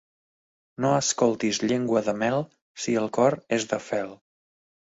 [0.85, 2.41] No escoltis llengua de mel,
[2.87, 4.11] si el cor és de fel.